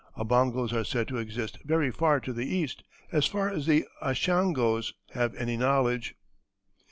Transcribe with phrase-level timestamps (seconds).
[0.17, 4.93] Obongos are said to exist very far to the east, as far as the Ashangos
[5.11, 6.15] have any knowledge."